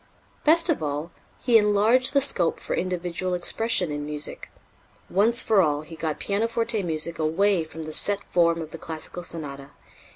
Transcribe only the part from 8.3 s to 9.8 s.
form of the classical sonata.